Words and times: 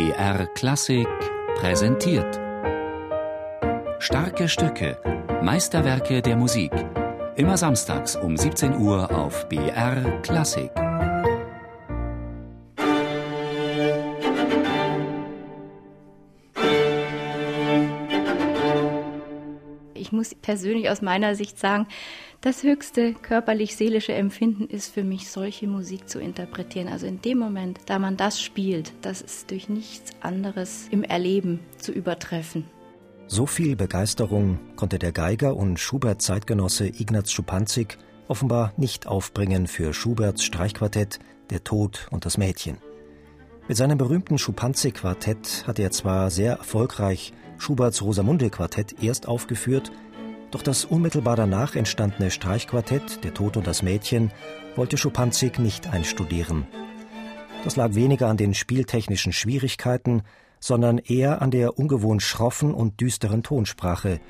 BR 0.00 0.46
Klassik 0.54 1.06
präsentiert. 1.56 2.40
Starke 3.98 4.48
Stücke, 4.48 4.96
Meisterwerke 5.42 6.22
der 6.22 6.36
Musik. 6.36 6.72
Immer 7.36 7.58
samstags 7.58 8.16
um 8.16 8.34
17 8.34 8.78
Uhr 8.78 9.14
auf 9.14 9.46
BR 9.50 10.22
Klassik. 10.22 10.70
Ich 19.92 20.12
muss 20.12 20.34
persönlich 20.34 20.88
aus 20.88 21.02
meiner 21.02 21.34
Sicht 21.34 21.58
sagen, 21.58 21.86
das 22.40 22.62
höchste 22.62 23.12
körperlich-seelische 23.12 24.14
Empfinden 24.14 24.66
ist 24.66 24.92
für 24.92 25.04
mich, 25.04 25.30
solche 25.30 25.66
Musik 25.66 26.08
zu 26.08 26.18
interpretieren. 26.18 26.88
Also 26.88 27.06
in 27.06 27.20
dem 27.20 27.38
Moment, 27.38 27.80
da 27.86 27.98
man 27.98 28.16
das 28.16 28.40
spielt, 28.40 28.92
das 29.02 29.20
ist 29.20 29.50
durch 29.50 29.68
nichts 29.68 30.12
anderes 30.20 30.88
im 30.90 31.04
Erleben 31.04 31.60
zu 31.76 31.92
übertreffen. 31.92 32.64
So 33.26 33.46
viel 33.46 33.76
Begeisterung 33.76 34.58
konnte 34.74 34.98
der 34.98 35.12
Geiger 35.12 35.54
und 35.54 35.78
Schubert-Zeitgenosse 35.78 36.88
Ignaz 36.88 37.30
Schupanzig 37.30 37.98
offenbar 38.26 38.72
nicht 38.76 39.06
aufbringen 39.06 39.66
für 39.66 39.92
Schuberts 39.92 40.42
Streichquartett 40.42 41.18
Der 41.50 41.62
Tod 41.62 42.08
und 42.10 42.24
das 42.24 42.38
Mädchen. 42.38 42.78
Mit 43.68 43.76
seinem 43.76 43.98
berühmten 43.98 44.38
Schupanzig-Quartett 44.38 45.64
hatte 45.66 45.82
er 45.82 45.92
zwar 45.92 46.30
sehr 46.30 46.54
erfolgreich 46.54 47.32
Schuberts 47.58 48.02
Rosamunde-Quartett 48.02 49.02
erst 49.02 49.28
aufgeführt, 49.28 49.92
doch 50.50 50.62
das 50.62 50.84
unmittelbar 50.84 51.36
danach 51.36 51.76
entstandene 51.76 52.30
Streichquartett 52.30 53.24
Der 53.24 53.34
Tod 53.34 53.56
und 53.56 53.66
das 53.66 53.82
Mädchen 53.82 54.30
wollte 54.76 54.96
Schupanzig 54.96 55.58
nicht 55.58 55.88
einstudieren. 55.88 56.66
Das 57.64 57.76
lag 57.76 57.94
weniger 57.94 58.28
an 58.28 58.36
den 58.36 58.54
spieltechnischen 58.54 59.32
Schwierigkeiten, 59.32 60.22
sondern 60.58 60.98
eher 60.98 61.42
an 61.42 61.50
der 61.50 61.78
ungewohnt 61.78 62.22
schroffen 62.22 62.74
und 62.74 63.00
düsteren 63.00 63.42
Tonsprache. 63.42 64.20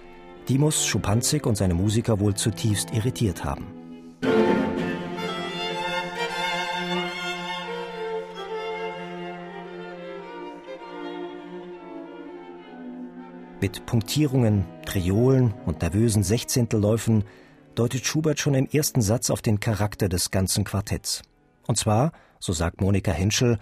Die 0.49 0.59
muss 0.59 0.87
Schupanzig 0.87 1.47
und 1.47 1.57
seine 1.57 1.75
Musiker 1.75 2.21
wohl 2.21 2.35
zutiefst 2.35 2.93
irritiert 2.93 3.45
haben. 3.45 3.80
Mit 13.61 13.85
Punktierungen, 13.85 14.65
Triolen 14.87 15.53
und 15.67 15.83
nervösen 15.83 16.23
Sechzehntelläufen 16.23 17.25
deutet 17.75 18.07
Schubert 18.07 18.41
schon 18.41 18.55
im 18.55 18.67
ersten 18.67 19.03
Satz 19.03 19.29
auf 19.29 19.43
den 19.43 19.61
Charakter 19.61 20.09
des 20.09 20.31
ganzen 20.31 20.65
Quartetts. 20.65 21.21
Und 21.67 21.77
zwar, 21.77 22.13
so 22.39 22.55
sagt 22.55 22.81
Monika 22.81 23.13
Henschel, 23.13 23.59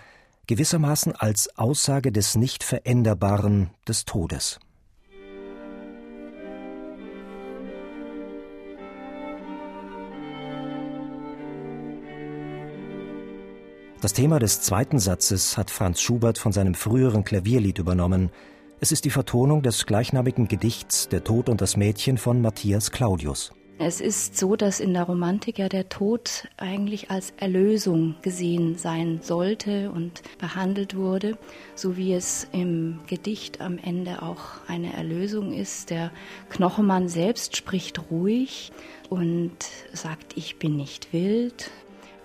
gewissermaßen 0.46 1.16
als 1.16 1.58
Aussage 1.58 2.12
des 2.12 2.36
Nicht-Veränderbaren 2.36 3.70
des 3.88 4.04
Todes. 4.04 4.60
Das 14.00 14.12
Thema 14.12 14.38
des 14.38 14.60
zweiten 14.60 15.00
Satzes 15.00 15.58
hat 15.58 15.72
Franz 15.72 16.00
Schubert 16.00 16.38
von 16.38 16.52
seinem 16.52 16.74
früheren 16.74 17.24
Klavierlied 17.24 17.78
übernommen, 17.78 18.30
es 18.80 18.92
ist 18.92 19.04
die 19.04 19.10
Vertonung 19.10 19.62
des 19.62 19.86
gleichnamigen 19.86 20.46
Gedichts 20.46 21.08
Der 21.08 21.24
Tod 21.24 21.48
und 21.48 21.60
das 21.60 21.76
Mädchen 21.76 22.16
von 22.16 22.40
Matthias 22.40 22.92
Claudius. 22.92 23.52
Es 23.80 24.00
ist 24.00 24.36
so, 24.36 24.56
dass 24.56 24.80
in 24.80 24.92
der 24.92 25.04
Romantik 25.04 25.58
ja 25.58 25.68
der 25.68 25.88
Tod 25.88 26.48
eigentlich 26.56 27.10
als 27.10 27.32
Erlösung 27.36 28.16
gesehen 28.22 28.76
sein 28.76 29.20
sollte 29.22 29.90
und 29.90 30.22
behandelt 30.38 30.96
wurde, 30.96 31.38
so 31.76 31.96
wie 31.96 32.12
es 32.12 32.48
im 32.52 33.00
Gedicht 33.06 33.60
am 33.60 33.78
Ende 33.78 34.22
auch 34.22 34.66
eine 34.66 34.92
Erlösung 34.94 35.52
ist. 35.52 35.90
Der 35.90 36.10
Knochenmann 36.50 37.08
selbst 37.08 37.56
spricht 37.56 38.10
ruhig 38.10 38.72
und 39.10 39.56
sagt, 39.92 40.36
ich 40.36 40.58
bin 40.58 40.76
nicht 40.76 41.12
wild, 41.12 41.70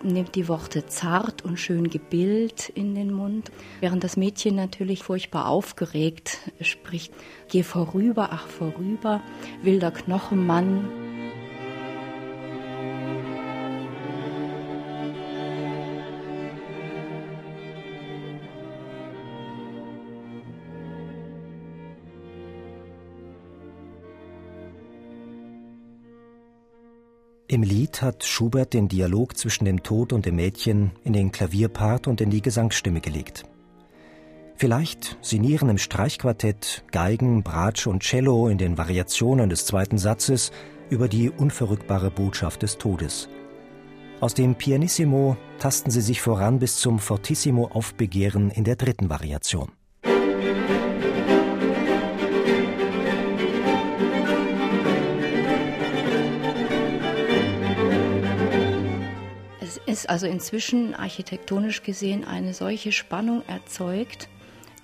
nimmt 0.03 0.35
die 0.35 0.47
Worte 0.47 0.85
zart 0.85 1.43
und 1.43 1.57
schön 1.57 1.89
gebildet 1.89 2.69
in 2.69 2.95
den 2.95 3.11
Mund, 3.11 3.51
während 3.79 4.03
das 4.03 4.17
Mädchen 4.17 4.55
natürlich 4.55 5.03
furchtbar 5.03 5.47
aufgeregt 5.47 6.37
spricht. 6.61 7.13
Geh 7.49 7.63
vorüber, 7.63 8.29
ach 8.31 8.47
vorüber, 8.47 9.21
wilder 9.61 9.91
Knochenmann. 9.91 11.02
Im 27.53 27.61
Lied 27.61 28.01
hat 28.01 28.23
Schubert 28.23 28.73
den 28.73 28.87
Dialog 28.87 29.37
zwischen 29.37 29.65
dem 29.65 29.83
Tod 29.83 30.11
und 30.11 30.25
dem 30.25 30.37
Mädchen 30.37 30.91
in 31.03 31.13
den 31.13 31.31
Klavierpart 31.31 32.07
und 32.07 32.19
in 32.19 32.31
die 32.31 32.41
Gesangsstimme 32.41 32.99
gelegt. 32.99 33.43
Vielleicht 34.55 35.19
sinnieren 35.21 35.69
im 35.69 35.77
Streichquartett 35.77 36.83
Geigen, 36.91 37.43
Bratsch 37.43 37.85
und 37.85 38.01
Cello 38.01 38.47
in 38.47 38.57
den 38.57 38.79
Variationen 38.79 39.51
des 39.51 39.67
zweiten 39.67 39.99
Satzes 39.99 40.51
über 40.89 41.07
die 41.07 41.29
unverrückbare 41.29 42.09
Botschaft 42.09 42.63
des 42.63 42.79
Todes. 42.79 43.29
Aus 44.19 44.33
dem 44.33 44.55
Pianissimo 44.55 45.37
tasten 45.59 45.91
sie 45.91 46.01
sich 46.01 46.23
voran 46.23 46.57
bis 46.57 46.77
zum 46.77 46.97
Fortissimo 46.97 47.67
Aufbegehren 47.67 48.49
in 48.49 48.63
der 48.63 48.77
dritten 48.77 49.11
Variation. 49.11 49.71
Ist 59.93 60.09
also 60.09 60.25
inzwischen 60.25 60.95
architektonisch 60.95 61.83
gesehen 61.83 62.25
eine 62.25 62.53
solche 62.53 62.91
Spannung 62.91 63.43
erzeugt, 63.47 64.27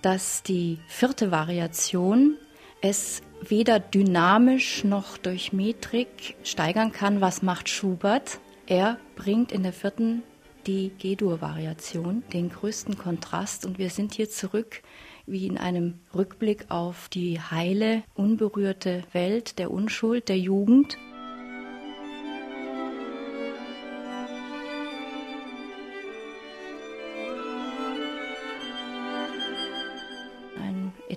dass 0.03 0.43
die 0.43 0.77
vierte 0.87 1.31
Variation 1.31 2.37
es 2.81 3.21
weder 3.41 3.79
dynamisch 3.79 4.83
noch 4.83 5.17
durch 5.17 5.51
Metrik 5.51 6.35
steigern 6.43 6.91
kann. 6.91 7.21
Was 7.21 7.41
macht 7.41 7.69
Schubert? 7.69 8.39
Er 8.67 8.97
bringt 9.15 9.51
in 9.51 9.63
der 9.63 9.73
vierten 9.73 10.21
die 10.67 10.91
G-Dur-Variation, 10.99 12.23
den 12.31 12.49
größten 12.49 12.97
Kontrast. 12.97 13.65
Und 13.65 13.79
wir 13.79 13.89
sind 13.89 14.13
hier 14.13 14.29
zurück 14.29 14.83
wie 15.25 15.47
in 15.47 15.57
einem 15.57 15.95
Rückblick 16.13 16.65
auf 16.69 17.09
die 17.09 17.39
heile, 17.39 18.03
unberührte 18.13 19.01
Welt 19.11 19.57
der 19.57 19.71
Unschuld, 19.71 20.29
der 20.29 20.37
Jugend. 20.37 20.97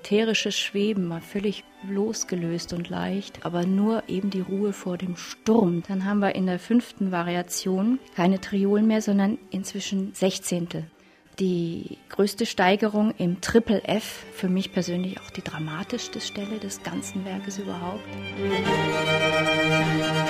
Ätherisches 0.02 0.58
Schweben, 0.58 1.06
mal 1.06 1.20
völlig 1.20 1.62
losgelöst 1.88 2.72
und 2.72 2.88
leicht, 2.88 3.46
aber 3.46 3.64
nur 3.64 4.02
eben 4.08 4.30
die 4.30 4.40
Ruhe 4.40 4.72
vor 4.72 4.98
dem 4.98 5.16
Sturm. 5.16 5.84
Dann 5.86 6.04
haben 6.04 6.18
wir 6.18 6.34
in 6.34 6.46
der 6.46 6.58
fünften 6.58 7.12
Variation 7.12 8.00
keine 8.16 8.40
Triolen 8.40 8.88
mehr, 8.88 9.00
sondern 9.00 9.38
inzwischen 9.50 10.12
Sechzehntel. 10.12 10.86
Die 11.38 11.98
größte 12.08 12.46
Steigerung 12.46 13.14
im 13.16 13.40
Triple 13.40 13.84
F, 13.84 14.24
für 14.34 14.48
mich 14.48 14.72
persönlich 14.72 15.20
auch 15.20 15.30
die 15.30 15.42
dramatischste 15.42 16.20
Stelle 16.20 16.58
des 16.58 16.82
ganzen 16.82 17.24
Werkes 17.24 17.58
überhaupt. 17.58 18.02
Der 19.98 20.21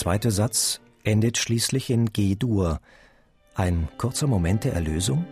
zweite 0.00 0.30
Satz 0.30 0.80
endet 1.04 1.36
schließlich 1.36 1.90
in 1.90 2.10
G-Dur. 2.10 2.80
Ein 3.54 3.86
kurzer 3.98 4.26
Moment 4.26 4.64
der 4.64 4.72
Erlösung? 4.72 5.26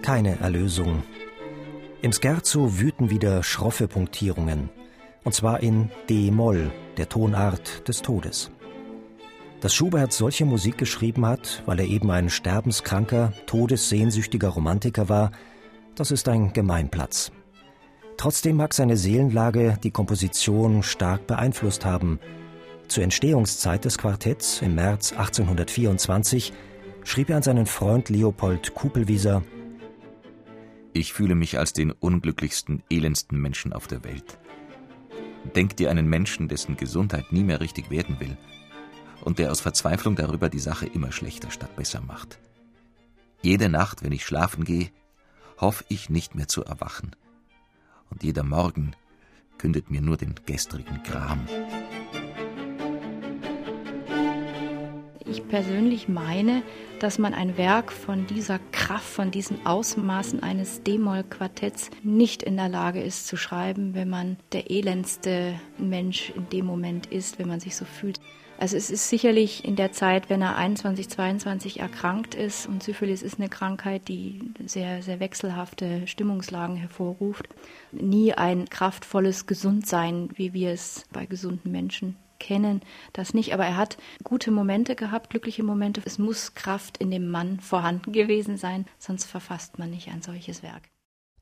Keine 0.00 0.40
Erlösung. 0.40 1.02
Im 2.00 2.12
Scherzo 2.14 2.78
wüten 2.78 3.10
wieder 3.10 3.42
schroffe 3.42 3.88
Punktierungen 3.88 4.70
und 5.22 5.34
zwar 5.34 5.60
in 5.60 5.90
D-Moll, 6.08 6.72
der 6.98 7.08
Tonart 7.08 7.86
des 7.88 8.02
Todes. 8.02 8.50
Dass 9.60 9.74
Schubert 9.74 10.12
solche 10.12 10.44
Musik 10.44 10.78
geschrieben 10.78 11.26
hat, 11.26 11.62
weil 11.66 11.80
er 11.80 11.86
eben 11.86 12.10
ein 12.10 12.30
sterbenskranker, 12.30 13.32
todessehnsüchtiger 13.46 14.48
Romantiker 14.48 15.08
war, 15.08 15.32
Das 15.96 16.10
ist 16.10 16.28
ein 16.28 16.52
Gemeinplatz. 16.52 17.32
Trotzdem 18.18 18.56
mag 18.56 18.74
seine 18.74 18.98
Seelenlage 18.98 19.78
die 19.82 19.90
Komposition 19.90 20.82
stark 20.82 21.26
beeinflusst 21.26 21.86
haben. 21.86 22.20
Zur 22.86 23.02
Entstehungszeit 23.02 23.84
des 23.86 23.96
Quartetts 23.96 24.60
im 24.60 24.74
März 24.74 25.12
1824 25.12 26.52
schrieb 27.02 27.30
er 27.30 27.36
an 27.36 27.42
seinen 27.42 27.64
Freund 27.64 28.10
Leopold 28.10 28.74
Kupelwieser 28.74 29.42
Ich 30.92 31.14
fühle 31.14 31.34
mich 31.34 31.58
als 31.58 31.72
den 31.72 31.92
unglücklichsten, 31.92 32.82
elendsten 32.90 33.40
Menschen 33.40 33.72
auf 33.72 33.86
der 33.86 34.04
Welt. 34.04 34.38
Denk 35.54 35.76
dir 35.76 35.90
einen 35.90 36.08
Menschen, 36.08 36.48
dessen 36.48 36.76
Gesundheit 36.76 37.32
nie 37.32 37.44
mehr 37.44 37.60
richtig 37.60 37.90
werden 37.90 38.20
will 38.20 38.36
und 39.24 39.38
der 39.38 39.50
aus 39.50 39.60
Verzweiflung 39.60 40.16
darüber 40.16 40.48
die 40.48 40.58
Sache 40.58 40.86
immer 40.86 41.12
schlechter 41.12 41.50
statt 41.50 41.74
besser 41.76 42.00
macht. 42.00 42.38
Jede 43.42 43.68
Nacht, 43.68 44.02
wenn 44.02 44.12
ich 44.12 44.24
schlafen 44.24 44.64
gehe, 44.64 44.90
hoffe 45.58 45.84
ich 45.88 46.10
nicht 46.10 46.34
mehr 46.34 46.48
zu 46.48 46.64
erwachen. 46.64 47.14
Und 48.10 48.22
jeder 48.22 48.42
Morgen 48.42 48.92
kündet 49.58 49.90
mir 49.90 50.00
nur 50.00 50.16
den 50.16 50.34
gestrigen 50.46 51.02
Gram. 51.02 51.46
Ich 55.28 55.48
persönlich 55.48 56.06
meine, 56.06 56.62
dass 57.00 57.18
man 57.18 57.34
ein 57.34 57.56
Werk 57.56 57.90
von 57.90 58.28
dieser 58.28 58.60
Kraft, 58.70 59.08
von 59.08 59.32
diesen 59.32 59.66
Ausmaßen 59.66 60.40
eines 60.40 60.84
D-Moll-Quartetts 60.84 61.90
nicht 62.04 62.44
in 62.44 62.56
der 62.56 62.68
Lage 62.68 63.02
ist 63.02 63.26
zu 63.26 63.36
schreiben, 63.36 63.94
wenn 63.94 64.08
man 64.08 64.36
der 64.52 64.70
elendste 64.70 65.58
Mensch 65.78 66.30
in 66.30 66.48
dem 66.50 66.64
Moment 66.64 67.06
ist, 67.06 67.40
wenn 67.40 67.48
man 67.48 67.58
sich 67.58 67.74
so 67.74 67.84
fühlt. 67.84 68.20
Also 68.58 68.76
es 68.76 68.88
ist 68.88 69.10
sicherlich 69.10 69.64
in 69.64 69.74
der 69.74 69.90
Zeit, 69.90 70.30
wenn 70.30 70.42
er 70.42 70.56
21, 70.56 71.08
22 71.08 71.80
erkrankt 71.80 72.36
ist 72.36 72.66
und 72.68 72.84
Syphilis 72.84 73.22
ist 73.22 73.40
eine 73.40 73.48
Krankheit, 73.48 74.06
die 74.06 74.40
sehr, 74.64 75.02
sehr 75.02 75.18
wechselhafte 75.18 76.06
Stimmungslagen 76.06 76.76
hervorruft, 76.76 77.48
nie 77.90 78.32
ein 78.32 78.66
kraftvolles 78.66 79.46
Gesundsein, 79.46 80.28
wie 80.36 80.54
wir 80.54 80.70
es 80.70 81.04
bei 81.12 81.26
gesunden 81.26 81.72
Menschen 81.72 82.16
kennen, 82.38 82.80
das 83.12 83.34
nicht. 83.34 83.52
Aber 83.54 83.64
er 83.64 83.76
hat 83.76 83.96
gute 84.24 84.50
Momente 84.50 84.96
gehabt, 84.96 85.30
glückliche 85.30 85.62
Momente. 85.62 86.02
Es 86.04 86.18
muss 86.18 86.54
Kraft 86.54 86.98
in 86.98 87.10
dem 87.10 87.28
Mann 87.28 87.60
vorhanden 87.60 88.12
gewesen 88.12 88.56
sein, 88.56 88.86
sonst 88.98 89.24
verfasst 89.24 89.78
man 89.78 89.90
nicht 89.90 90.08
ein 90.08 90.22
solches 90.22 90.62
Werk. 90.62 90.88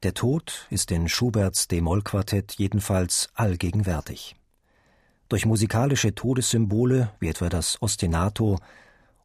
Der 0.03 0.15
Tod 0.15 0.67
ist 0.71 0.91
in 0.91 1.09
Schuberts 1.09 1.69
D-Moll-Quartett 1.69 2.53
jedenfalls 2.59 3.29
allgegenwärtig 3.35 4.37
durch 5.29 5.47
musikalische 5.47 6.15
Todessymbole 6.15 7.11
wie 7.19 7.29
etwa 7.29 7.49
das 7.49 7.81
Ostinato 7.83 8.59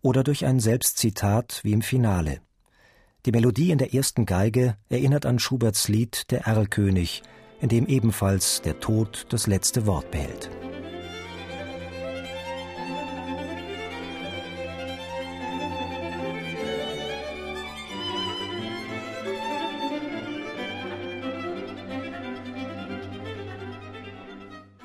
oder 0.01 0.23
durch 0.23 0.45
ein 0.45 0.59
Selbstzitat 0.59 1.59
wie 1.63 1.73
im 1.73 1.81
Finale. 1.81 2.41
Die 3.25 3.31
Melodie 3.31 3.71
in 3.71 3.77
der 3.77 3.93
ersten 3.93 4.25
Geige 4.25 4.77
erinnert 4.89 5.25
an 5.25 5.39
Schuberts 5.39 5.87
Lied 5.89 6.31
Der 6.31 6.47
Erlkönig, 6.47 7.21
in 7.59 7.69
dem 7.69 7.85
ebenfalls 7.85 8.61
der 8.61 8.79
Tod 8.79 9.27
das 9.29 9.45
letzte 9.45 9.85
Wort 9.85 10.09
behält. 10.11 10.49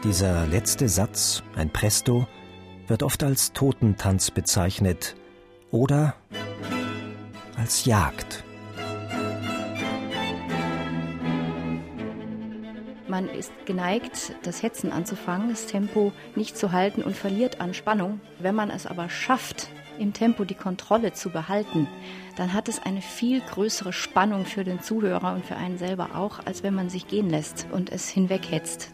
Dieser 0.04 0.46
letzte 0.46 0.86
Satz, 0.86 1.42
ein 1.56 1.70
Presto, 1.70 2.26
wird 2.88 3.02
oft 3.02 3.24
als 3.24 3.54
Totentanz 3.54 4.30
bezeichnet 4.30 5.16
oder 5.70 6.14
als 7.56 7.86
Jagd. 7.86 8.44
Man 13.08 13.30
ist 13.30 13.50
geneigt, 13.64 14.34
das 14.42 14.62
Hetzen 14.62 14.92
anzufangen, 14.92 15.48
das 15.48 15.64
Tempo 15.64 16.12
nicht 16.36 16.58
zu 16.58 16.72
halten 16.72 17.02
und 17.02 17.16
verliert 17.16 17.62
an 17.62 17.72
Spannung. 17.72 18.20
Wenn 18.38 18.54
man 18.54 18.68
es 18.68 18.86
aber 18.86 19.08
schafft, 19.08 19.68
im 19.98 20.12
Tempo 20.12 20.44
die 20.44 20.54
Kontrolle 20.54 21.14
zu 21.14 21.30
behalten, 21.30 21.88
dann 22.36 22.52
hat 22.52 22.68
es 22.68 22.78
eine 22.78 23.00
viel 23.00 23.40
größere 23.40 23.94
Spannung 23.94 24.44
für 24.44 24.64
den 24.64 24.82
Zuhörer 24.82 25.32
und 25.34 25.46
für 25.46 25.56
einen 25.56 25.78
selber 25.78 26.14
auch, 26.14 26.44
als 26.44 26.62
wenn 26.62 26.74
man 26.74 26.90
sich 26.90 27.08
gehen 27.08 27.30
lässt 27.30 27.66
und 27.72 27.90
es 27.90 28.10
hinweghetzt. 28.10 28.93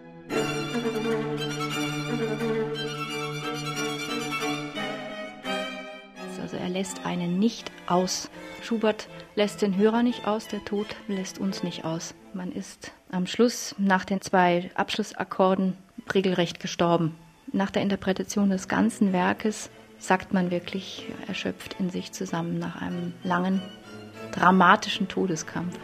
Lässt 6.81 7.05
einen 7.05 7.39
nicht 7.39 7.71
aus. 7.87 8.31
Schubert 8.63 9.07
lässt 9.35 9.61
den 9.61 9.77
Hörer 9.77 10.03
nicht 10.03 10.27
aus, 10.27 10.49
der 10.49 10.65
Tod 10.65 10.87
lässt 11.09 11.39
uns 11.39 11.63
nicht 11.63 11.85
aus. 11.85 12.15
Man 12.33 12.53
ist 12.53 12.93
am 13.13 13.27
Schluss 13.27 13.75
nach 13.77 14.07
den 14.07 14.23
zwei 14.23 14.71
Abschlussakkorden 14.77 15.77
regelrecht 16.15 16.59
gestorben. 16.59 17.17
Nach 17.53 17.71
der 17.71 17.83
Interpretation 17.83 18.49
des 18.49 18.67
ganzen 18.67 19.13
Werkes 19.13 19.69
sagt 19.99 20.33
man 20.33 20.51
wirklich 20.51 21.05
erschöpft 21.29 21.77
in 21.79 21.91
sich 21.91 22.13
zusammen 22.13 22.59
nach 22.59 22.81
einem 22.81 23.13
langen, 23.25 23.61
dramatischen 24.33 25.07
Todeskampf. 25.07 25.79